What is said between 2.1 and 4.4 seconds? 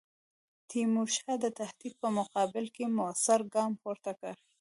مقابل کې موثر ګام پورته کړ.